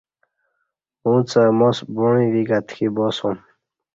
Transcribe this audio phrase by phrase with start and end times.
[1.05, 3.37] اُݩڅ اہ ماس بوعی ویک اتکی باسوم